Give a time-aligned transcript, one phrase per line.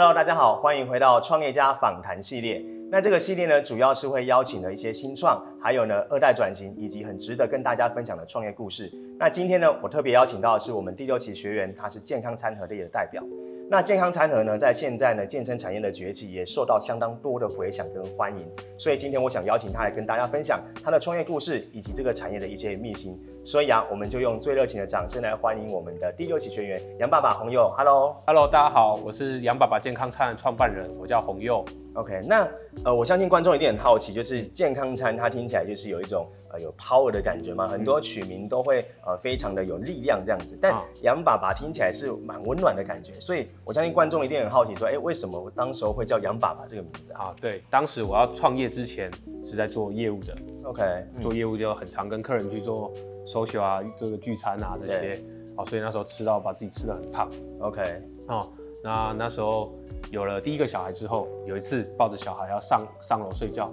[0.00, 2.77] Hello，大家好，欢迎回到创业家访谈系列。
[2.90, 8.90] 那这个系列呢，主要是会邀请了一些新创，还有呢二代转型，以及很值得跟大家分享的创业故事。
[9.18, 13.22] 那今天呢，我特别邀请到的是我们第六期学员，他是健康餐盒类的代表。
[13.70, 18.50] 那健康餐盒呢，在现在呢，健身产业的崛起也受到相当多的回响跟欢迎。
[18.78, 23.20] 所以今天我想邀请他来跟大家分享他的创业故事以及这个产业的一些秘辛。
[23.44, 27.70] 所以啊，我们就用最热情的掌声来欢迎我们的第六期学员杨爸爸洪佑。
[27.76, 31.62] Hello，Hello，大家好，我是杨爸爸健康餐的创办人，我叫洪佑。
[31.98, 32.48] OK，那
[32.84, 36.26] 呃，我相信观众一定很好奇，就是健康餐它听起来就是有一种。
[36.50, 37.68] 呃，有 power 的感觉嘛？
[37.68, 47.36] 很多取名都会呃非常的有力量这样子，但杨爸爸听起来是蛮温暖的感觉，所以我相信观众一定很好奇，说，哎，为什么我当时候会叫杨爸爸这个名字啊？
[47.38, 49.10] 对，当时我要创业之前
[49.44, 50.82] 是在做业务的，OK，
[51.20, 52.90] 做业务就很常跟客人去做
[53.26, 55.22] social 啊，这个聚餐啊这些，
[55.54, 57.28] 哦，所以那时候吃到把自己吃的很胖
[57.60, 58.50] ，OK，哦，
[58.82, 59.72] 那那时候
[60.10, 63.72] 有了第一个小孩之后，有一次抱着小孩要上上楼睡觉。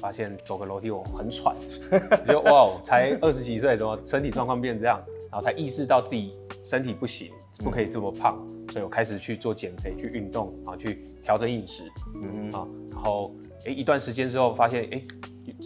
[0.00, 1.56] 发现走个楼梯我很喘，
[2.28, 5.00] 就哇，才二十几岁，怎么身体状况变这样？
[5.30, 8.36] 然后才意识到自己身体不行，不可以这么胖，
[8.70, 11.84] 所以我开始去做减肥，去运动，然后去调整饮食，
[12.16, 13.34] 嗯啊，然后
[13.66, 15.02] 哎一段时间之后发现哎。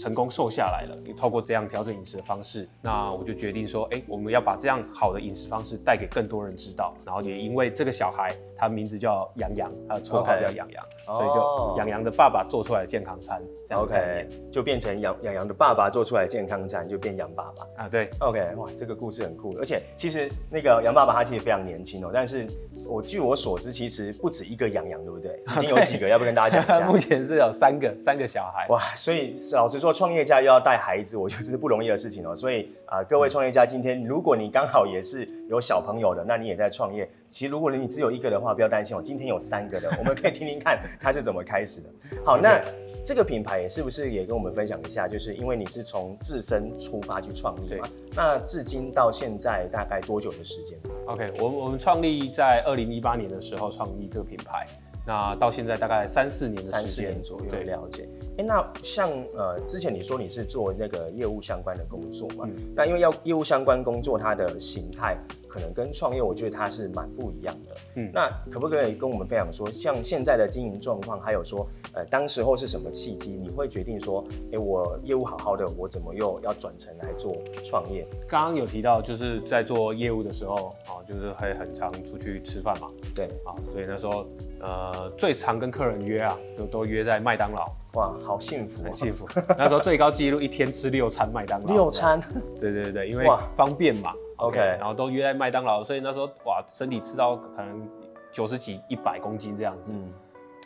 [0.00, 6.94] 成功瘦下来了，你透过这样调整饮食的方式，那我就决定说，哎、欸，我们要把这样好的饮食方式带给更多人知道。
[7.04, 11.19] 然后也因为这个小孩，他名字叫杨洋，他的绰号叫杨洋，okay.
[11.19, 22.46] 所以就杨洋的爸爸做出来的健康餐这样，OK，就变成杨杨洋的爸爸做出来的健康餐，就变杨爸爸啊，对，OK，哇，这个故事很酷，而且其实那个杨爸爸他其实非常年轻哦，但是
[22.88, 25.42] 我据我所知，其实不止一个杨洋，对不对？
[25.56, 26.86] 已经有 几个，要不跟大家讲一下？
[26.88, 29.88] 目前是有三个，三个小孩，哇，所以老实说。
[29.88, 32.37] 做创业家又要带孩子，我觉得这是不容易的事情哦。
[32.37, 37.09] 所以啊、呃，各位创业家，今天如果你刚好也是有小朋友的，那你也在创业。
[37.31, 39.00] 其实如果你只有一个的话，不要担心哦。
[39.03, 41.88] 今天有三个的，我们可以听听看他是怎么开始的。
[42.22, 42.62] 好，那
[43.03, 45.09] 这个品牌是不是也跟我们分享一下？
[45.09, 47.88] 就是因为你是从自身出发去创业嘛？
[48.15, 54.66] 那至今到现在大概多久的时间？OK，我我们创立在二零一八年的时候创立这个品牌。
[55.06, 57.47] 那到现在大概三四年的时间，三四年左右。
[57.50, 58.06] 对，了解。
[58.38, 62.47] 哎、欸，那像呃，之前你说你是做那个业务相关的工作嘛？
[62.49, 67.75] 嗯、那因为要业务相关工作，它的形态可能跟创业，我觉得它是蛮不一样的。
[67.97, 78.06] 嗯，那可不可以跟我们分享说，像现在的经营状况，还有说，呃，当时候是什么契机，你会决定说，哎、欸，我业务好好的，我怎么又要转成来做创业？
[78.28, 82.88] 刚刚有提到，就是在做业务的时候，啊，就是会很常出去吃饭嘛。
[83.15, 84.26] 对，啊，所以那时候，
[84.60, 87.66] 呃，最常跟客人约啊，就都约在麦当劳。
[87.94, 89.26] 哇，好幸福，很幸福。
[89.56, 91.66] 那时候最高纪录一天吃六餐麦当劳。
[91.72, 92.20] 六餐？
[92.60, 93.26] 对对对，因为
[93.56, 94.12] 方便嘛。
[94.38, 97.88] OK，然后都约在麦当劳，所以那时候哇，身体吃到可能
[98.32, 99.93] 九十几、一百公斤这样子。
[99.93, 100.12] 嗯。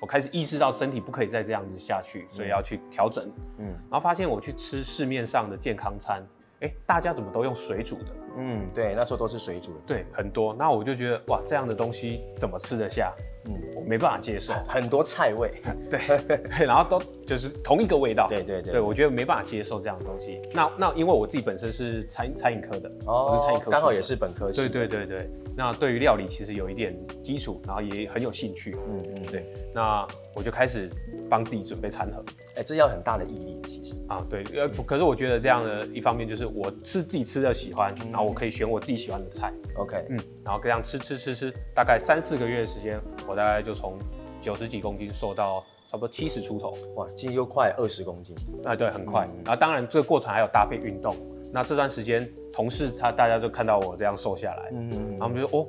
[0.01, 3.31] 我开始意识到身体不可以再这样子下去，所以要去调整。
[3.59, 3.67] 嗯。
[3.89, 6.27] 然后发现我去吃市面上的健康餐，
[6.61, 8.13] 哎，大家怎么都用水煮的？
[8.37, 9.81] 嗯，对，那时候都是水煮的。
[9.87, 10.53] 对，很多。
[10.55, 13.13] 那我就觉得哇，这样的东西怎么吃得下？
[13.47, 14.53] 嗯，我没办法接受。
[14.69, 15.51] 很多菜味。
[15.91, 16.67] 对。
[16.67, 18.27] 然后都就是同一个味道。
[18.29, 18.73] 对对对。
[18.73, 20.41] 对，我觉得没办法接受这样的东西。
[20.53, 24.69] 那那因为我自己本身是餐餐饮科的，哦，我是餐饮科，刚好也是本科系。
[24.69, 25.31] 对对对对。
[25.55, 28.75] 那对于料理其实有一点基础，然后也很有兴趣。
[28.89, 29.53] 嗯嗯，对。
[29.75, 30.91] 那我就开始
[31.29, 32.25] 帮自己准备餐盒。
[32.55, 33.95] 哎、欸，这要很大的毅力，其实。
[34.09, 34.43] 啊，对。
[34.55, 39.53] 呃，可是我觉得这样的一方面就是我吃自己吃的喜欢，嗯、然后我可以选我自己喜欢的菜。
[39.77, 40.05] OK。
[40.09, 43.99] 嗯，然后这样吃吃吃吃，大概三四个月的时间，我大概就从
[44.41, 46.73] 九十几公斤瘦到差不多七十出头。
[46.95, 48.35] 哇，其实又快二十公斤。
[48.65, 49.27] 啊，对，很快。
[49.31, 51.15] 嗯、然后当然这个过程还有搭配运动。
[51.53, 55.67] 那这段时间，同事他大家就看到我这样瘦下来，嗯，然后我们就说哦。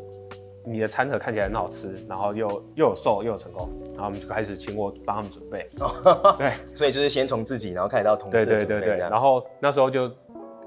[0.66, 5.68] 你的餐盒看起来很好吃，然后又又有瘦又有成功，然后我们就开始请我帮他们准备。
[6.38, 8.46] 对， 所以就是先从自己，然后开始到同事。
[8.46, 8.98] 对对对对。
[8.98, 10.10] 然后那时候就，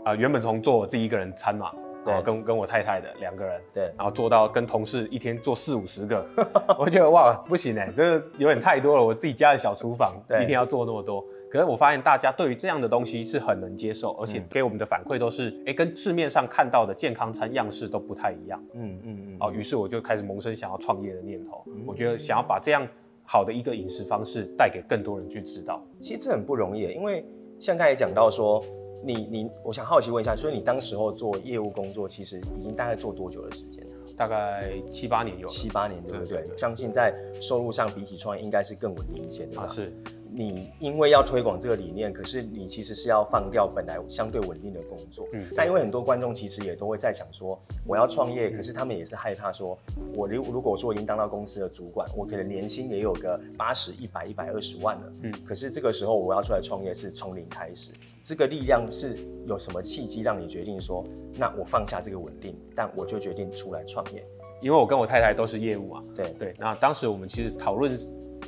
[0.05, 1.73] 呃，原本从做我自己一个人餐嘛，
[2.05, 6.23] 然后跟跟我太太的两个人，对，然后做到跟同事一天做四五十个，
[6.79, 10.13] 我觉得哇不行哎，这个有点太多了，我自己家的小厨房，
[10.43, 11.25] 一天要做那么多。
[11.57, 18.63] 可是我发现大家对于这样的东西是很能接受，而且给我们的反馈都是，哎、欸，跟市面上看到的健康餐样式都不太一样。
[18.75, 19.37] 嗯嗯嗯。
[19.41, 21.65] 哦，于是我就开始萌生想要创业的念头。
[21.69, 22.87] 嗯、我觉得想要把这样
[23.25, 25.83] 好的一个饮食方式带给更多人去知道。
[25.99, 27.25] 其实这很不容易，因为
[27.59, 28.63] 像刚才讲到说，
[29.03, 33.83] 你你，我想好奇问一下，所以你当时候做业务工作，其实已经大概做多久的时间？
[34.15, 35.49] 大概七八年有。
[35.49, 36.47] 七八年对不对？
[36.55, 39.63] 相信在收入上比起创业应该是更稳定一些，对吧？
[39.63, 39.91] 啊，是。
[40.39, 45.27] 你因为要推广这个理念，可是你其实是要放掉本来相对稳定的工作。
[45.33, 49.79] 嗯，那因为很多观众其实也都会在想说，我要创业，可是他们也是害怕说，
[50.15, 55.13] 我如如果说已经当到公司的主管，我可能年薪也有个八十、一百、一百二十万了。
[55.23, 57.93] 嗯，可是这个时候我要出来创业是从零开始，
[58.23, 59.17] 这个力量是
[59.47, 61.03] 有什么契机让你决定说，
[61.39, 64.23] 那我放下这个稳定，但我就决定出来创业？
[64.61, 66.05] 因为我跟我太太都是业务啊。
[66.15, 67.99] 对对，那当时我们其实讨论。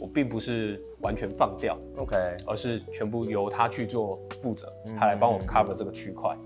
[0.00, 2.17] 我并不是完全放掉，OK，
[2.47, 6.37] 而是全部由他去做负责，他来帮我 cover 这个区块。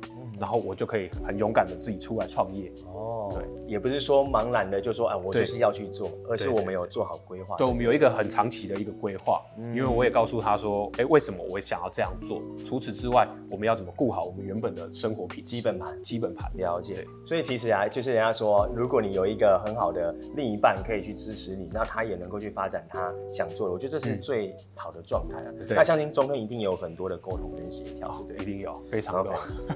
[0.43, 7.55] 然后我就可以很勇敢的自己出来创业哦，对，也不是说茫然的就说啊，我就是要去做，而是我们有做好规划。
[7.57, 12.43] 对，我们有一个很长期的一个规划，因为我也告诉他说，哎，为什么我想要这样做？
[12.67, 15.45] 除此之外，我们要怎么顾好我们原本的生活品？
[15.45, 17.07] 基本盘，基本盘，了解。
[17.25, 25.53] 所以其实啊，就是人家说，如果你有一个很好的另一半可以去支持你，那他也能够去发展他想做的，我觉得这是最好的状态啊。
[25.69, 29.33] 那相信中间一定有很多的沟通跟协调，对，一定有，非常多。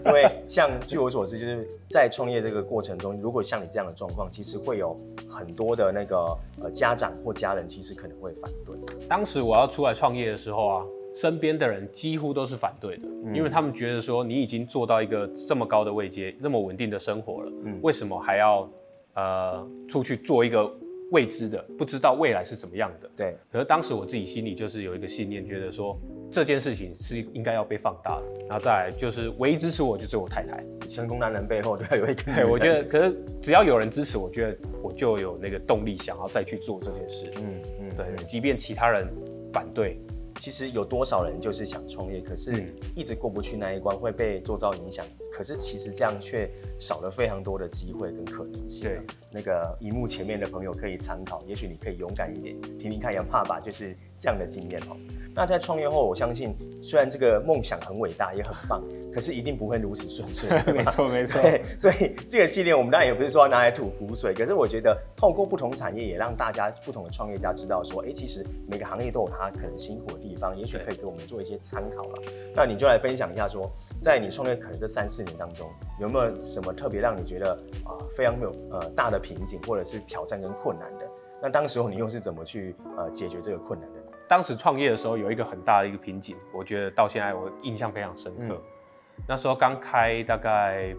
[0.07, 0.27] 因为
[0.57, 1.39] 像据我所知。
[1.39, 4.99] 就是在创业这个过程中，如果像你这样的状况，其实会有
[5.29, 6.17] 很多的那个
[6.63, 8.75] 呃家长或家人，其实可能会反对。
[9.07, 18.67] 当时我要出来创业的时候啊，身边的人几乎都是反对的，嗯、因为他们觉得说你已经做到一个这么高的位阶，那么稳定的生活了，嗯，为什么还要
[19.13, 20.73] 呃出去做一个
[21.13, 23.11] 未知的，不知道未来是怎么样的？
[23.17, 23.37] 对。
[23.51, 25.99] 可是当时我自己心里就是有一个信念，觉得说。
[26.29, 30.63] 这件事情是应该要被放大的，然后再来就是唯一支持我就只有我太太。
[30.89, 32.15] 成功男人背后都要有一个。
[32.15, 37.33] 对，我觉得，可是只要有人支持，我觉得我就有那个动力想要再去做这件事。
[37.37, 39.07] 嗯嗯，对，即便其他人
[39.53, 40.01] 反对。
[40.39, 45.05] 其实有多少人就是想创业，可是一直过不去那一关，会被做造影响。
[45.33, 46.49] 可是其实这样却
[46.79, 48.83] 少了非常多的机会跟可能性。
[48.83, 49.01] 对，
[49.31, 54.97] 那个荧幕前面的朋友可以参考，也许你可以勇敢一点，听听看杨爸爸就是这样的经验哦。
[55.35, 58.83] 那在创业后，我相信虽然这个梦想很伟大也很棒，
[59.13, 60.49] 可是一定不会如此顺遂。
[60.73, 61.43] 没错没错。
[61.43, 72.23] 对，所以这个系列我们当然也不是说要拿来吐苦水，可是我觉得透过不同产业，也让大家不同的创业家知道说，哎，其实每个行业都有它可能辛苦的地方，也许可以给我们做一些参考了。
[72.55, 73.71] 那你就来分享一下，说
[74.01, 75.69] 在你创业可能这三四年当中，
[76.01, 77.53] 有没有什么特别让你觉得
[77.85, 81.07] 啊、呃、非常有呃大的瓶颈或者是挑战跟困难的？
[81.43, 83.96] 那当时候你又是怎么去呃解决这个困难的？
[84.29, 88.55] 当时创业的时候有一个很大的一个瓶颈，我觉得到现在我印象非常深刻。
[88.55, 90.95] 嗯、那时候刚开大概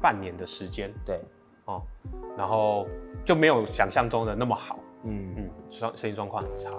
[0.00, 1.20] 半年的时间，对，
[1.64, 1.82] 哦，
[2.36, 2.86] 然后
[3.24, 4.78] 就没有想象中的那么好。
[5.04, 5.34] 嗯。
[5.36, 6.70] 嗯，状生意状况很差。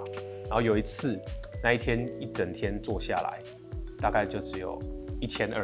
[0.44, 1.20] 然后有一次，
[1.62, 3.42] 那一天一整天做下来，
[3.98, 4.78] 大概就只有
[5.20, 5.62] 一千二，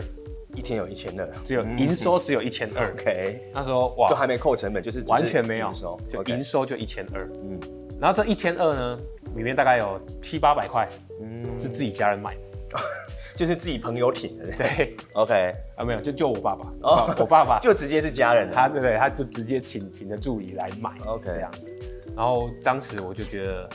[0.55, 2.93] 一天有一千二，只有营收只有一千二。
[2.99, 7.31] OK，那时候哇，就还没扣成本，就是完全没有收，就营收就一千二。
[7.43, 7.59] 嗯，
[8.01, 8.99] 然后这一千二呢，
[9.37, 10.89] 里面大概有七八百块，
[11.21, 12.35] 嗯，是自己家人买
[12.69, 12.79] 的，
[13.37, 14.47] 就是自己朋友挺的。
[14.57, 21.51] 对，OK，啊没有，就就我爸爸，哦，我爸爸 就直接是家人，他对对，他就直接请请的助理来买，OK，这样。
[21.53, 21.71] 子。
[22.17, 23.69] 然后当时我就觉得，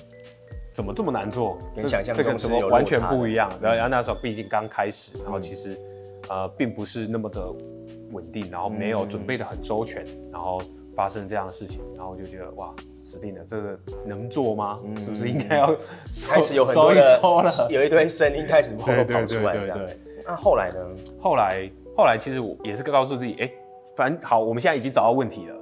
[0.71, 1.57] 怎么这么难做？
[1.75, 3.51] 跟想象中这个怎么完全不一样？
[3.61, 5.77] 然后那时候毕竟刚开始，然后其实
[6.29, 7.45] 呃并不是那么的
[8.11, 10.61] 稳定，然后没有准备的很周全，然后
[10.95, 12.73] 发生这样的事情，然后我就觉得哇，
[13.09, 14.79] 死定了，这个能做吗？
[14.97, 15.75] 是不是应该要
[16.27, 17.19] 开始有很多的
[17.71, 19.57] 有一堆声音开始跑跑出来？
[19.57, 19.99] 对对。
[20.25, 20.77] 那后来呢？
[21.19, 23.51] 后来后来其实我也是告诉自己，哎，
[23.95, 25.55] 反正好，我们现在已经找到问题了。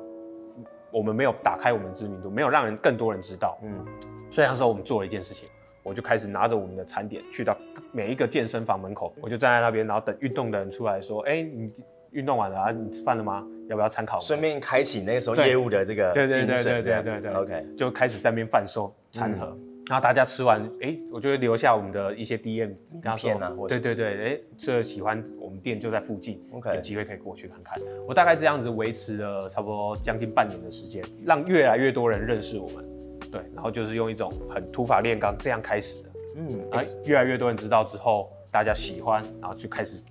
[0.92, 3.58] 我们没有打开我们的知名度，没有让人更多人知道。
[3.64, 3.86] 嗯，
[4.30, 5.48] 所以那时候我们做了一件事情，
[5.84, 7.56] 我就开始拿着我们的餐点去到
[7.92, 11.72] 每一个健身房门口，我就站在那边，然后等运动的人出来说：“哎，你
[12.12, 12.72] 运动完了啊？
[12.72, 13.46] 你吃饭了吗？
[13.70, 19.58] 要不要参考？”顺便开启那个时候业务的这个对对对对对对对，OK，就开始在那边贩售餐盒。
[19.90, 23.32] 然后大家吃完，哎，我就会留下我们的一些 DM，跟他说，
[23.70, 27.82] 对对对，哎，这喜欢我们店就在附近，OK，有机会可以过去看看。
[28.06, 32.86] 我大概这样子维持了差不多将近半年的时间，让越来越多人认识我们，
[33.32, 40.04] 对，然后就是用一种很土法炼钢这样开始的，嗯，哎，越来越多人知道之后，大家喜欢，然后就开始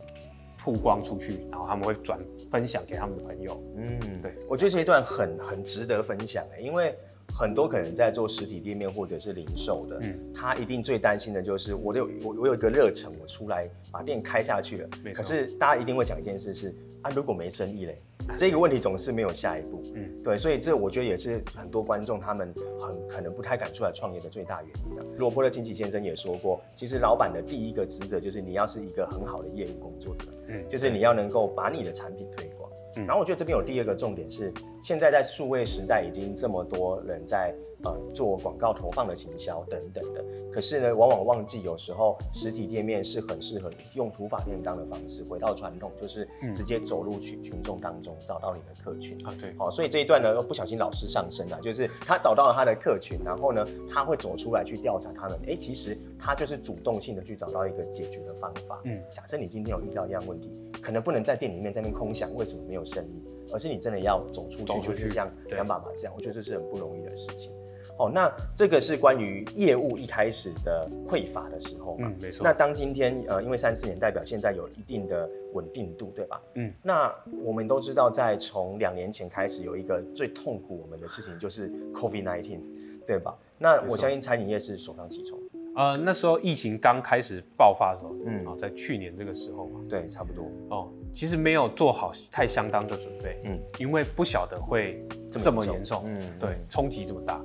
[0.67, 2.19] 曝光出去，然后他们会转
[2.51, 6.93] 分享给他们的朋友，嗯，对，我觉得这一段很很值得分享哎，因为。
[7.35, 18.01] 很多可能在做实体店面或者是零售的，嗯，他一定最担心的就是我有我我有一个热忱，我出来把店开下去了，可是大家一定会想一件事是啊，如果没生意嘞，
[18.37, 25.05] 这个问题总是没有下一步，嗯，对，所以这我觉得也是很多观众他们很可能不太敢出来创业的最大原因啊。
[25.19, 32.66] 罗伯特清崎先生也说过，其实老板的第一个职责就是你要是一个很好的业务工作者，嗯，就是你要能够把你的产品推广。
[32.97, 34.53] 嗯，然后我觉得这边有第二个重点是，
[34.83, 49.35] 现在在数位时代已经这么多人在呃做广告投放的行销等等的，可是呢，往往忘记有时候实体店面是很适合用土法炼钢的方式，回到传统，就是直接走入群群众当中找到你的客群啊。
[49.39, 53.63] 对，好，所以这一段呢又不小心老师上身了，就是他找到了他的客群，然后呢
[53.93, 58.81] 他会走出来去调查他们，哎，其实他就是主动性的去找到一个解决的方法。
[58.85, 60.51] 嗯，假设你今天有遇到一样问题，
[60.81, 67.53] 可能不能在店里面在那边空想为什么没有生意，而是你真的要走出去，就是像杨爸爸这样，我觉得这是很不容易的事情。
[67.99, 72.09] 哦，那这个是关于业务一开始的匮乏的时候嘛？
[72.09, 72.43] 嗯，没错。
[72.43, 76.43] 那当今天呃，因为三四年代表现在有一定的稳定度，对吧？
[76.55, 76.73] 嗯。
[76.83, 77.15] 那
[77.45, 82.61] 我们都知道，在从两年前开始有一个最痛苦我们的事情，就是 COVID-19，
[83.07, 83.39] 对吧？
[83.57, 85.39] 那我相信餐饮业是首当其冲。
[85.77, 90.51] 呃，那时候疫情刚开始爆发的时候，嗯，哦，在去年这个时候嘛，对，差不多。
[90.71, 97.39] 哦，其实没有做好太相当的准备，嗯，因为不晓得会这么严重，嗯，对，冲击这么大，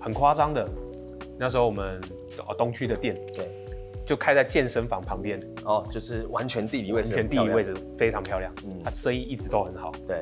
[0.00, 0.64] 很夸张的。
[1.36, 2.00] 那时候我们
[2.46, 3.50] 哦东区的店，对，
[4.06, 10.20] 就开在健身房旁边，哦，就是完全地理位置，完全地理位置非常漂亮，嗯，它生意一直都很好，对，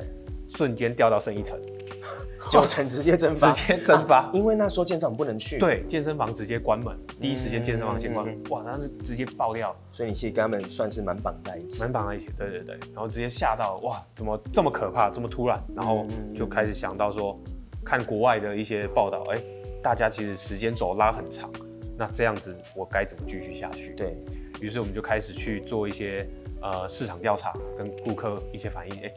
[0.55, 1.59] 瞬间掉到剩一层。
[2.49, 5.59] 九成直接蒸发， 直接蒸发，啊，因为那时候健身房不能去。
[5.59, 9.75] 对，健身房直接关门，嗯、第一时间健身房先关哇，那是直接爆掉。
[9.91, 12.27] 所以你其实跟他们算是蛮绑在一起，蛮绑在一起。
[12.35, 15.61] 对对对，然后直接吓到，哇，怎么这么可怕，这么突然？
[15.75, 17.39] 然后就开始想到说，
[17.85, 19.43] 看国外的一些报道，哎、欸，
[19.83, 21.51] 大家其实时间轴拉很长，
[21.95, 23.93] 那这样子我该怎么继续下去？
[23.95, 24.17] 对，
[24.59, 26.27] 于是我们就开始去做一些
[26.63, 29.13] 呃市场调查，跟顾客一些反应，哎、欸。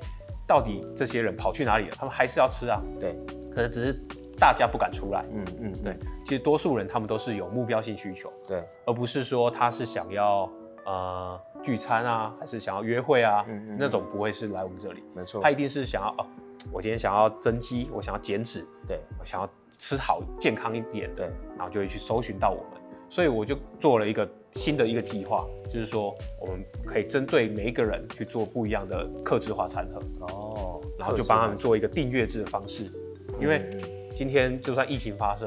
[0.53, 1.97] 到底这些人跑去哪里了？
[1.99, 2.79] 他们还是要吃啊。
[3.01, 3.17] 对，
[3.55, 3.99] 可能只是
[4.39, 5.25] 大家不敢出来。
[5.33, 5.97] 嗯嗯，对。
[6.27, 8.31] 其实多数人他们都是有目标性需求。
[8.47, 10.47] 对，而不是说他是想要
[10.85, 13.43] 呃聚餐啊，还是想要约会啊。
[13.49, 13.77] 嗯嗯。
[13.81, 15.03] 那种不会是来我们这里。
[15.15, 15.41] 没错。
[15.41, 16.27] 他一定是想要哦，
[16.71, 18.63] 我今天想要增肌，我想要减脂。
[18.87, 21.11] 对，我想要吃好健康一点。
[21.15, 22.82] 对，然后就会去搜寻到我们。
[23.13, 30.01] 所以我就做了一个新的一个计划，就是说我们可以针对每一个人去做不一样的客制化餐盒。
[30.21, 32.87] 哦，然后就帮他们做一个订阅制的方式，
[33.39, 33.69] 因为
[34.11, 35.47] 今天就算疫情发生，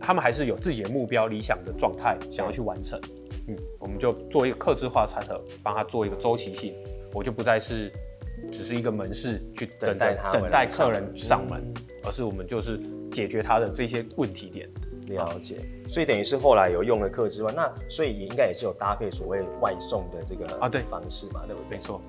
[0.00, 3.00] 他们还是有自己的目标、理想的状态想要去完成，
[3.46, 6.74] 嗯，我们就做一个客制化餐盒，帮他做一个周期性，
[7.12, 7.92] 我就不再是
[8.50, 11.62] 只是一个门市去等待他等待客人上门，
[12.02, 12.80] 而是我们就是
[13.12, 14.68] 解决他的这些问题点。
[15.06, 15.56] 了解，
[15.88, 20.80] 所以等于是后来有用了客之外，那所以也应该也是有搭配所谓外送的这个啊对。
[20.84, 21.76] 方式嘛，对不对？
[21.76, 22.00] 没错，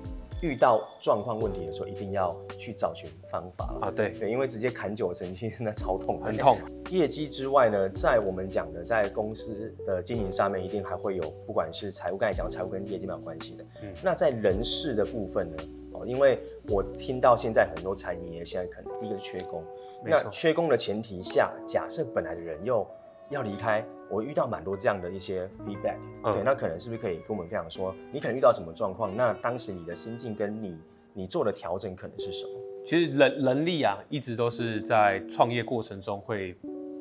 [0.42, 3.90] 遇到状况问题的时候，一定要去找寻方法啊。
[3.90, 6.56] 对对，因为直接砍九成，其实那超痛，很痛。
[6.90, 13.64] 业绩之外呢，在我们讲的在公司的经营上面，一定还会有不管是财务，刚才讲财务跟业绩没有关系的。
[13.82, 15.56] 嗯，那在人事的部分呢？
[15.92, 16.38] 哦，因为
[16.68, 19.64] 我听到现在很多餐饮业现在可能第一个是缺工。
[20.04, 22.86] 那缺工的前提下，假设本来的人又
[23.30, 29.16] 要离开，我遇到蛮多这样的一些 feedback，嗯，对，那可能是不是可以跟我们分享说，你可能遇到什么状况？
[29.16, 30.78] 那当时你的心境跟你
[31.12, 32.52] 你做的调整可能是什么？
[32.86, 36.54] 其实人人力啊，一直都是在创业过程中会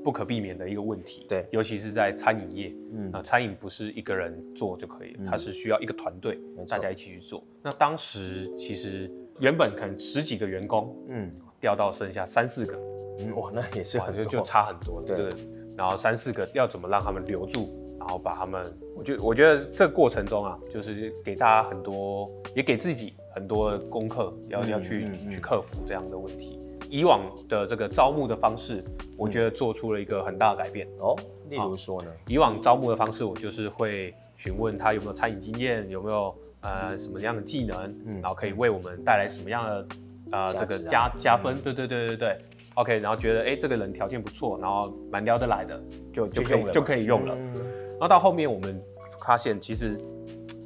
[0.03, 7.43] 不可避免的一个问题，对，尤其是在餐饮业，嗯，啊，餐饮不是一个人做就可以了，它是需要一个团队，大家一起去做。
[7.61, 11.31] 那当时其实原本可能十几个员工，嗯。
[11.57, 12.77] 掉到剩下三四个，
[13.21, 15.07] 嗯，哇，那也是很多，就差很多了。
[15.07, 15.29] 对，
[15.77, 18.63] 然后三四个要怎么让他们留住，然后把他们，
[18.95, 26.59] 我觉我觉得这个过程中啊，就是给大家很多，也给自己很多的功课，要要去去克服这样的问题。
[26.89, 28.83] 以往的这个招募的方式，
[29.17, 30.87] 我觉得做出了一个很大的改变。
[30.99, 31.15] 哦。
[31.49, 39.87] 例如说呢，以往招募的方式，我就是会询问他有没有餐饮经验，有没有呃什么样的技能，然后可以为我们带来什么样的。
[40.31, 42.41] 啊、呃，这个加加分，对对对对对
[42.75, 47.35] ，OK，然后觉得哎，这个人条件不错，然后蛮聊得来的，就就可以就，可以用了。
[47.35, 47.53] 嗯、
[47.91, 48.81] 然后到后面我们
[49.25, 49.97] 发现，其实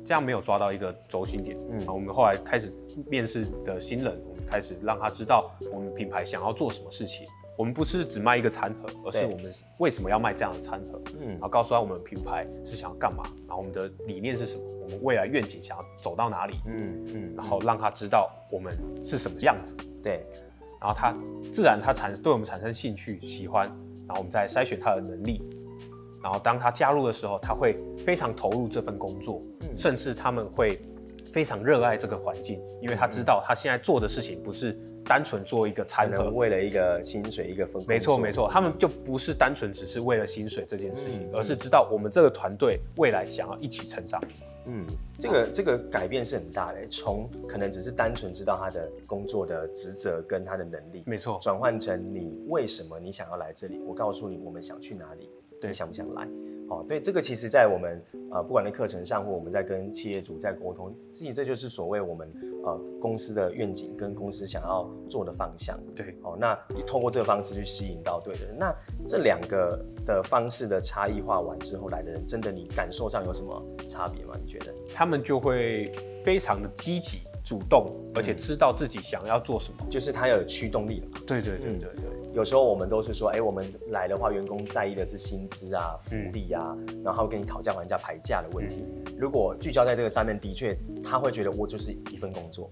[0.05, 1.57] 这样没有抓到一个轴心点。
[1.69, 2.73] 嗯，然后我们后来开始
[3.07, 7.25] 面试的新人，我们开始让他知道我们品牌想要做什么事情。
[7.57, 11.01] 我们不是只卖一个餐盒，而是我们为什么要卖这样的餐盒？
[11.19, 16.53] 嗯，然后告诉他我们品牌是想要干嘛，然后我们的理念是什么，我们未来愿景想要走到哪里？
[16.67, 18.71] 嗯嗯，然后让他知道我们
[19.03, 19.75] 是什么样子。
[20.01, 20.25] 对，
[20.79, 23.67] 然后他自然他产对我们产生兴趣、喜欢，
[24.07, 25.41] 然后我们再筛选他的能力，
[26.23, 29.41] 然后当他加入的时候，他会非常投入这份工作，
[29.75, 30.79] 甚至他们会
[31.31, 37.81] 非常热爱这个环境，因为他知道他现在做的事情不是单纯做一个餐盒，为了一个薪水一个分。
[37.87, 44.21] 没错没错，他们就不是单纯只是为了薪水这件事情，嗯、而是知道我们这个团队未来想要一起成长。
[44.65, 44.85] 嗯，
[45.17, 56.27] 这个这个改变是很大的，从可能只是单纯知道他的工作的职责跟他的能力，没错，转换成你为什么你想要来这里，我告诉你我们想去哪里，对，你想不想来？
[56.69, 62.31] 哦，对，这个其实，在我们呃，不管在课程上，或我们在跟企业主在沟通，自己这就是所谓我们
[62.63, 65.79] 呃公司的愿景跟公司想要做的方向。
[65.95, 68.73] 对，哦，那你通过这个方式去吸引到对的人，那
[69.07, 74.35] 这两个的方式的差异化完之后来的人，真的你感受上有什么差别吗？
[74.39, 74.71] 你觉得？
[74.93, 75.91] 他们就会
[76.23, 81.07] 非常的积极主动，而且知道自己想要做什么，嗯、就是他要有驱动力了。
[81.25, 82.18] 对对对对对。
[82.29, 88.85] 嗯有时候我们都是说，哎、欸，我们来的话，员工在意的是薪资啊、福利啊，嗯、然后跟你讨价还价、排价的问题。
[89.07, 92.71] 嗯、如果聚焦在这个上面，的确他会觉得我就是一份工作。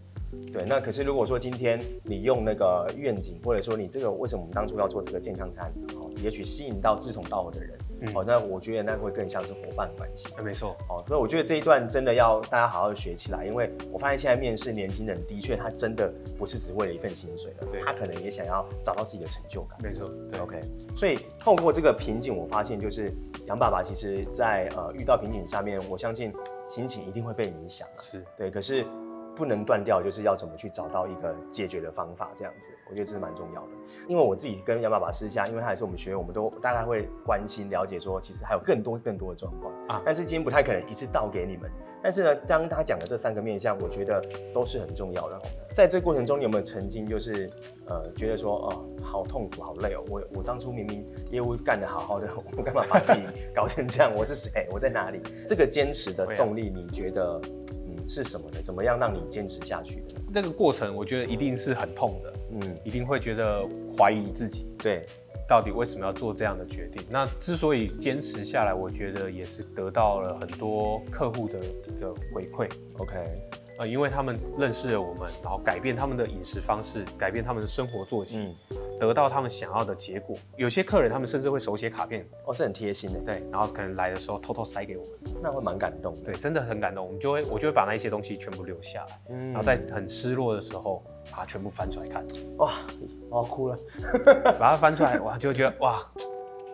[0.53, 7.77] 对，那可是如果说今天你用那个愿景，或者说你这个为什么我们当初要做这个健康餐，哦，也许吸引到志同道合的人。
[8.01, 10.27] 嗯、哦，那我觉得那会更像是伙伴关系。
[10.43, 10.75] 没错。
[10.89, 19.77] 哦，所以我觉得这一段真的要大家好好学起来，因为我发现现在面试年轻人的确他真的不是只为了一份薪水了，他可能也想要找到自己的成就感。
[19.81, 20.07] 没错。
[20.29, 20.59] 对，OK。
[20.95, 23.11] 所以透过这个瓶颈，我发现就是
[23.47, 26.33] 杨爸爸其实在呃遇到瓶颈上面，我相信
[26.67, 27.87] 心情一定会被影响。
[27.99, 28.85] 是对，可是。
[29.37, 33.69] 不能断掉，就是要怎么去找到一个解决的方法，这样子，我觉得这是蛮重要的。
[34.07, 40.01] 因为我自己跟杨爸爸私下，因为他也是我们学员，我们都大概会关心了解说，其实还有更多更多的状况啊。
[40.03, 41.69] 但是今天不太可能一次倒给你们。
[42.01, 44.21] 但是呢，当他讲的这三个面向，我觉得
[44.53, 45.41] 都是很重要的。
[45.73, 47.49] 在这个过程中，你有没有曾经就是
[47.87, 53.21] 呃觉得说，哦，好痛苦，好累哦，我我当初明明业务干得好好的，我干嘛把自己
[53.53, 54.11] 搞成这样？
[54.15, 54.67] 我是谁？
[54.71, 55.21] 我在哪里？
[55.47, 57.41] 这个坚持的动力，你觉得？
[58.07, 58.59] 是什么呢？
[58.63, 60.15] 怎么样让你坚持下去的？
[60.31, 65.05] 那个过程，我觉得一定是很痛的，嗯，一定会觉得怀疑自己，对，
[65.47, 67.01] 到底为什么要做这样的决定？
[67.09, 72.69] 那之所以坚持下来，我觉得也是得到了很多客户的一个回馈。
[72.99, 73.15] OK，
[73.79, 78.37] 呃，因为他们认识了我们，然后改变他们的饮食方式，改变他们的生活作息。
[78.37, 78.55] 嗯
[78.99, 92.25] 得到他们想要的结果，有些客人他们甚至会手写卡片，哦，这很贴心的，对，然后可能来的时候偷偷塞给我们，那会蛮感动的，对，真的很感动，我们就会我就会把那一些东西全部留下来，嗯，然后在很失落的时候把它全部翻出来看，
[92.57, 92.73] 哇，
[93.29, 93.77] 我要哭了，
[94.59, 96.01] 把它翻出来，哇，就会觉得哇，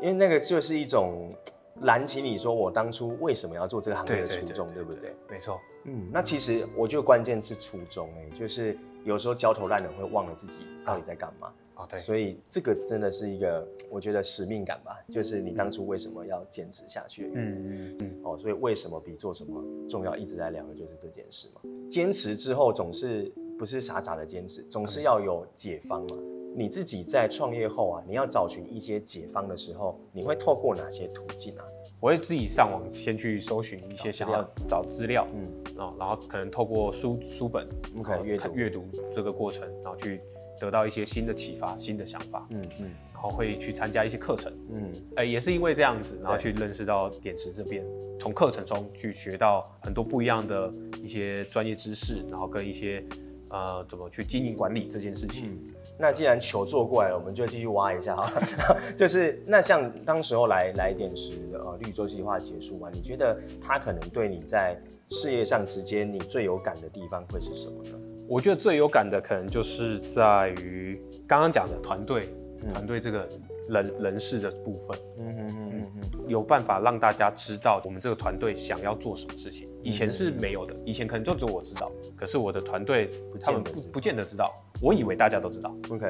[0.02, 1.34] 因为那个就是一种
[1.82, 5.14] 燃起你说我当初为什么要做这个行业的初衷，对不对？
[5.30, 11.52] 没错，嗯，那其实我觉得关键是初衷，哎，就是有时候焦头烂额会忘了自己到底在干嘛。
[11.84, 17.30] 哦，对，所以这个真的是一个，我觉得使命感吧，就是你当初为什么要坚持下去？
[17.34, 18.19] 嗯嗯嗯。
[18.24, 20.15] 哦，所以为什么比做什么重要？
[20.15, 21.62] 一直在聊的就是这件事嘛。
[21.89, 26.17] 坚持之后总是不是傻傻的坚持，总是要有解方嘛。
[26.56, 31.65] 你自己在创业后啊，你要找寻一些解方的时候，你会透过哪些途径啊？
[32.00, 35.52] 我会自己上网先去搜寻一些想要找资料，嗯，
[35.98, 37.67] 然后可能透过书书本，
[38.04, 40.22] 可能阅读阅读这个过程，然后去。
[40.60, 47.84] 得到一些新的启发、新的想法，嗯嗯，然后会去参加一些课程，嗯，哎，也是因为这样子，然后去认识到点石这边，
[48.20, 50.72] 从课程中去学到很多不一样的
[51.04, 53.04] 一些专业知识，然后跟一些
[53.50, 55.50] 呃怎么去经营管理这件事情。
[55.52, 58.42] 嗯，那既然球做过来了，我们就继续挖一下哈，
[58.96, 68.00] 就是那像当时候来来点石呃绿洲计划结束完，你觉得他可能对你在事业上直接你最有感的地方会是什么呢？
[68.28, 72.30] 我觉得最有感的可能就是在于刚刚讲的团队，
[72.74, 73.28] 团队、嗯、这个
[73.70, 79.70] 人人事的部分，嗯嗯嗯嗯嗯，有办法让大家知道我们这个团队想要做什么事情。
[79.82, 83.10] 以前是没有的，以前可能就只有我知道，可是我的团队
[83.42, 85.76] 他们不不见得知道，我以为大家都知道。
[85.90, 86.06] OK，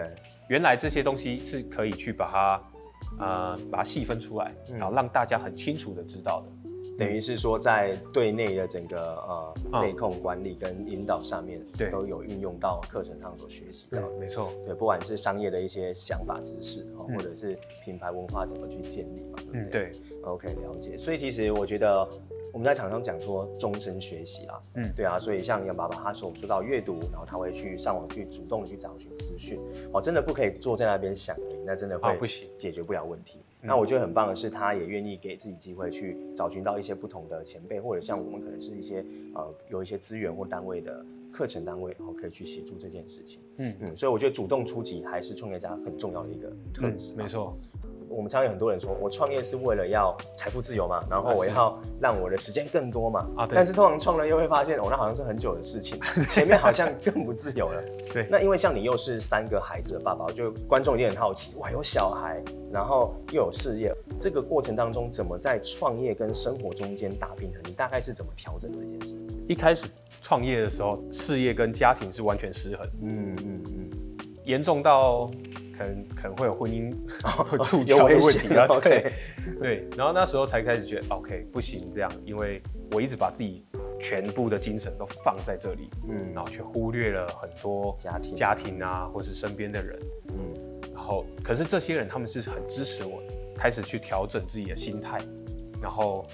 [0.48, 2.64] 原来这些东西是可以去把它，
[3.20, 6.63] 呃，把它细分出来，然后让大家很清楚的知道的。
[6.98, 14.02] 等于是说，在对内的整个呃内控管理跟引导上面，对，都有运用到课程上所学习的。
[14.20, 19.92] 没错，对，不管是商业的一些想法知识，或者是品牌文化怎么去建立嘛，嗯，对
[20.24, 20.98] ，OK，了解。
[20.98, 22.08] 所以其实我觉得
[22.52, 29.60] 我们在场上讲说终身学习啦，嗯，对啊，所以像杨爸爸他所说到阅读，然后他会去上网去主动的去找寻资讯，
[29.92, 33.40] 哦，真的不可以坐在那边想，那真的会不行，解决不了问题。
[33.64, 43.42] 那我觉得很棒的是，他也愿意给自己机会去找寻到一些不同的前辈，或者像我们可能是一些呃有一些资源或单位的课程单位，然后可以去协助这件事情。
[43.58, 47.14] 嗯嗯，所以我觉得主动出击还是创业家很重要的一个特质。
[47.16, 47.58] 没错。
[48.14, 53.28] 我们常常有很多人说，我创业是为了要财富自由嘛，然后我要让我的时间更多嘛。
[53.36, 53.56] 啊，对。
[53.56, 56.00] 但是通常创了又会发现，哦，那好像是很久的事情，
[56.30, 57.84] 前面好像更不自由了。
[58.14, 58.28] 对。
[58.30, 67.62] 那因为像你又是三个孩子的爸爸，就观众一定很好奇，哇，有小孩，然后又有事业，这个过程当中怎么在创业跟生活中间打平衡？
[67.66, 69.18] 你大概是怎么调整这件事？
[69.48, 69.88] 一开始
[70.22, 72.88] 创业的时候，事业跟家庭是完全失衡。
[73.02, 73.90] 嗯嗯嗯。
[74.46, 75.32] 严重到。
[75.78, 76.94] 可能可能会有婚姻
[77.46, 79.14] 会触礁的问题啊，对
[79.60, 83.66] 对，然后那时候才开始觉得 OK 不行这样，因为我一直把自己
[84.00, 90.54] 全部的精神都放在这里，嗯，然后却忽略了很多家庭家庭啊，或是身边的人，嗯，
[90.94, 93.22] 然后可是这些人他们是很支持我，
[93.56, 95.20] 开始去调整自己的心态，
[95.82, 96.26] 然后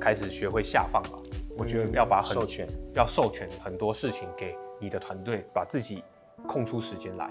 [0.00, 1.18] 开始学会下放吧。
[1.56, 6.04] 我觉得要把很授权要授权很多事情给你的团队，把自己
[6.46, 7.28] 空出时间来。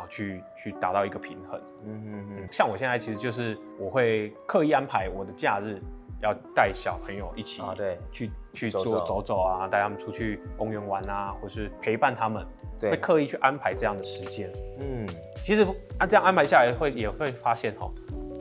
[0.00, 5.78] 然后去去达到一个平衡，嗯嗯嗯，像我现在其实就是我会刻意安排我的假日，
[6.22, 12.46] 要带小朋友一起啊，对，去去做走走啊，带他们出去公园玩啊，或是陪伴他们，
[12.78, 15.06] 对，会刻意去安排这样的时间，嗯，
[15.44, 15.66] 其实
[15.98, 17.90] 按这样安排下来会也会发现哈，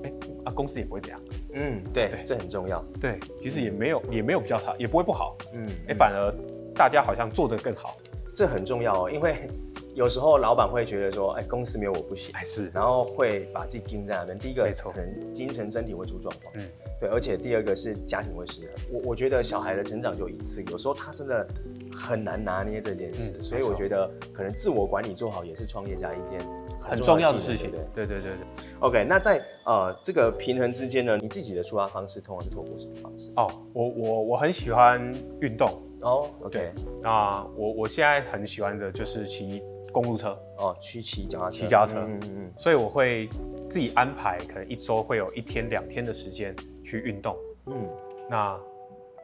[0.05, 0.13] 哎
[0.45, 1.19] 啊公司也不会这样，
[1.55, 6.33] 嗯，对，这很重要，对，其实也没有也没有比较差，也不会不好，嗯，哎反而
[6.73, 7.97] 大家好像做得更好，
[8.33, 9.49] 这很重要哦，因为。
[9.95, 14.37] 有时候老板会觉得说，哎，公司没有我不行，还是，然后会把自己盯在那边。
[14.37, 16.65] 第一个，没错，可能精神身体会出状况，嗯，
[16.99, 18.69] 对，而且第二个是家庭会失衡。
[18.91, 21.47] 我我觉得小孩的成长就一次，有时候他真的
[21.91, 26.39] 很难拿捏这件事，所以我觉得可能自我管理做好也是创业家一件
[26.79, 27.71] 很重要的事情。
[27.93, 28.31] 对对对对。
[28.79, 33.31] OK，那在呃这个平衡之间呢，你自己的出发方式通常是透过什么方式？
[33.35, 35.69] 哦，我我我很喜欢运动
[36.01, 39.61] 哦，OK，那我我现在很喜欢的就是骑。
[39.91, 40.37] 公路车。
[40.59, 43.27] 哦，去骑脚踏车，骑脚踏车，嗯嗯嗯，所以我会
[43.67, 47.35] 自己安排，可能一周会有一天两天的时间去运动，
[47.65, 47.89] 嗯，
[48.29, 48.55] 那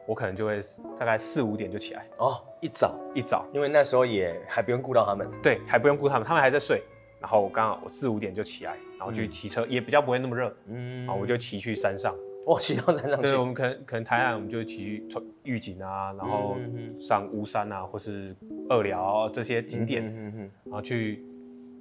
[0.08, 0.60] 我可能就会
[0.98, 2.08] 大概四五点就起来。
[2.16, 2.98] 哦，一早。
[3.14, 6.82] 一早，因为那时候也还不用顾到他们，对，还不用顾他们，他们还在睡，
[7.20, 12.12] 然后我刚好我四五点就起来，然后去骑车，也比较不会那么热，嗯，啊我就骑去山上。
[12.46, 13.22] 哦，骑到山上去。
[13.24, 15.02] 对，我们可能可能台岸，我们就骑
[15.42, 16.56] 玉景啊，然后
[16.96, 18.34] 上乌山啊，或是
[18.68, 21.24] 二寮这些景点，嗯嗯，然后去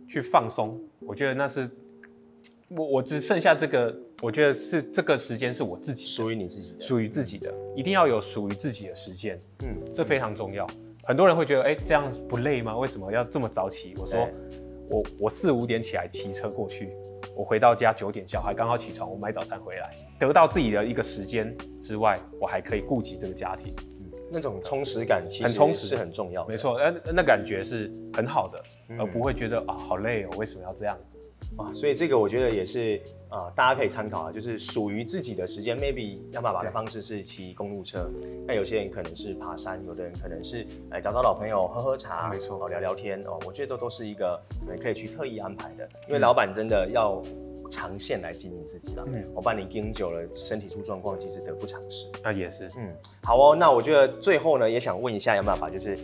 [0.08, 0.82] 去放松。
[1.00, 1.70] 我觉得那是
[2.70, 9.40] 我我只剩下这个，我觉得是这个时间是我自己属于你自己的，属于自己的，一定要有属于自己的时间。
[9.64, 10.66] 嗯，这非常重要。
[11.04, 12.76] 很多人会觉得，哎，这样不累吗？
[12.76, 13.94] 为什么要这么早起？
[14.00, 14.28] 我说，
[14.90, 16.90] 我我四五点起来骑车过去。
[17.36, 31.20] 我回到家九点，小孩刚好起床，我买早餐回来，得到自己的一个时间之外，我还可以顾及这个家庭，嗯，那种充实感其实很充实是很重要的，没错，那那感觉是很好的，嗯、而不会觉得啊好累哦，为什么要这样子？
[31.58, 33.02] 啊，所以这个我觉得也是
[33.56, 35.78] 大家可以参考啊，就是属于自己的时间。
[35.78, 38.10] Maybe 杨爸爸的方式是骑公路车，
[38.48, 43.40] 那有些人可能是爬山，有的人可能是来找找老朋友喝喝茶，没错，聊聊天哦。
[43.46, 44.40] 我觉得都都是一个
[44.82, 47.22] 可以去特意安排的，因为老板真的要
[47.70, 49.04] 长线来经营自己了。
[49.08, 52.08] 嗯，我把你盯久了，身体出状况，其实得不偿失。
[52.24, 53.56] 那也是，嗯，好哦。
[53.56, 55.98] 那我觉得最后呢，也想问一下杨爸爸，就是。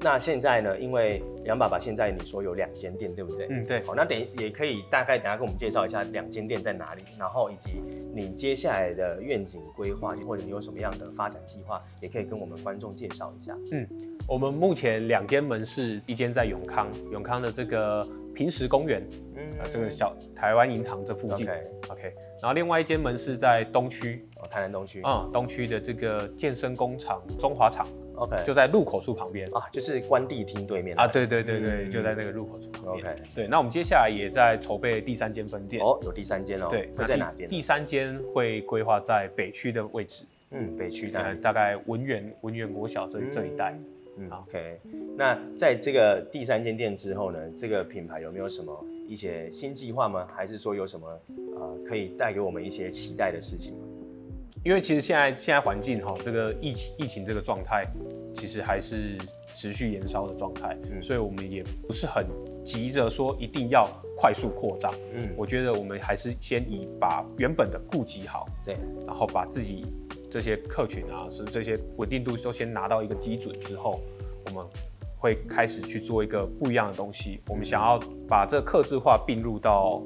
[0.00, 0.78] 那现在呢？
[0.78, 3.46] 因为杨爸爸现在你说有两间店，对不对？
[3.48, 3.82] 嗯，对。
[3.82, 7.82] 好，那等也可以大概等下跟我们介绍一下两间店在哪里，然后以及
[8.14, 13.56] 你接下来的愿景规划，或者你有什么样的发展计划，也可以跟我们观众介绍一下。
[13.72, 13.88] 嗯，
[14.28, 19.02] 我们目前两间门市，一间在永康，永康的这个平石公园，
[19.34, 21.46] 嗯，啊，这个小台湾银行这附近。
[21.46, 25.00] Okay, okay, 然后另外一间门市在东区，哦，台南东区。
[25.04, 27.86] 嗯，东区的这个健身工厂中华厂。
[28.16, 33.12] OK，就在入口处旁边啊，就是关帝厅对面啊，对对对对，就在那个入口处旁边。
[33.12, 37.48] OK，对，那我们接下来也在筹备第三间分店哦，有第三间哦，对，会在哪边？
[37.48, 43.78] 第三间会规划在北区的位置，嗯，北区的大概文园文园国小这这一带。
[44.18, 44.80] 嗯，OK，
[45.14, 48.74] 那在这个第三间店之后呢，这个品牌有没有什么
[49.06, 50.26] 一些新计划吗？
[50.34, 51.06] 还是说有什么
[51.54, 53.80] 呃可以带给我们一些期待的事情吗？
[54.64, 57.84] 因为其实现在现在环境哈，这个疫情疫情这个状态，
[58.36, 62.26] 其实还是持续延烧的状态，嗯，所以我们也不是很
[62.64, 69.86] 急着说一定要快速扩张，嗯，我觉得我们还是先以把原本的顾及好，对，然后把自己
[70.30, 74.00] 这些客群啊，是这些稳定度都先拿到一个基准之后，
[74.46, 74.64] 我们
[75.18, 80.02] 会开始去做一个不一样的东西，我们想要把这个客制化并入到。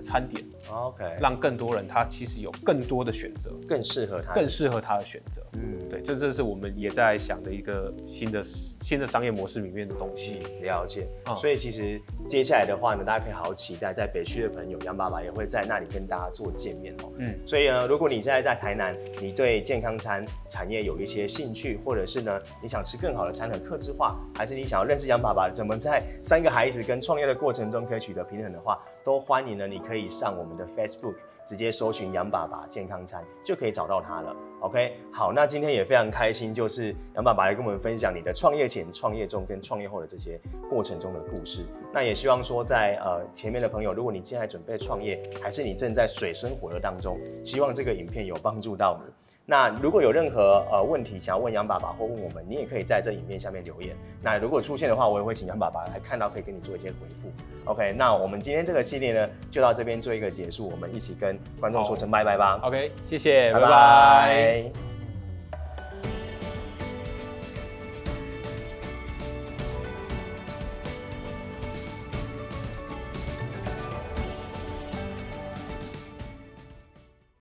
[0.00, 5.42] 餐点，OK，让更多人他其实有更多的选择，更适合他，更适合他的选择。
[5.54, 10.40] 嗯，对，这这是我们也在想的一个新的新的商业模式里面的东西。
[10.62, 11.06] 了解。
[11.26, 17.12] 嗯、所以其实接下来的话呢，大家可以好好期待，在北区的朋友杨爸爸也会在那里跟大家做见面哦。
[17.18, 31.14] 嗯，所以呢，如果你现在在台南，你对健康餐产业有一些兴趣，或者是呢，你想吃更好的餐很客制化，还是你想要认识杨爸爸，怎么在三个孩子跟创业的过程中可以取得平衡的话，都欢迎呢，你可以上我们的 Facebook。
[31.46, 34.36] 直接搜寻杨爸爸健康餐就可以找到他了。
[34.60, 41.66] OK，好，那今天也非常开心，就是杨爸爸来跟我们分享你的创业前、创业中跟创业后的这些过程中的故事。
[41.92, 49.12] 那也希望说在，在呃前面的朋友，如果你现在准备创业，还是你正在水深火热当中，希望这个影片有帮助到你。
[49.50, 53.96] 那如果有任何呃问题想要问杨爸爸或问我们，你也可以在这影片下面留言。
[54.22, 57.32] 那如果出现的话，我也会请杨爸爸来看到，可以给你做一些回复。
[57.64, 62.60] OK，那我们今天这个系列呢，就到这边做一个结束，我们一起跟观众说声拜拜吧。
[62.62, 64.89] OK，谢谢，拜拜。